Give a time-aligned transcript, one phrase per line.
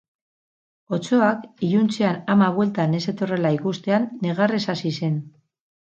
[0.97, 5.25] Otsoak, iluntzean ama bueltan ez zetorrela ikustean, negarrez hasi zen.